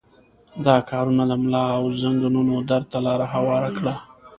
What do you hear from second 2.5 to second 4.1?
درد ته لاره هواره کړه.